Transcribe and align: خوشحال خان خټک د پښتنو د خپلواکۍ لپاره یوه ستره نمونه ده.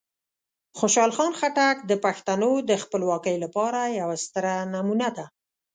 خوشحال 0.77 1.11
خان 1.17 1.31
خټک 1.39 1.75
د 1.89 1.91
پښتنو 2.05 2.51
د 2.69 2.71
خپلواکۍ 2.83 3.35
لپاره 3.43 3.79
یوه 3.99 4.15
ستره 4.25 4.53
نمونه 4.73 5.07
ده. 5.17 5.25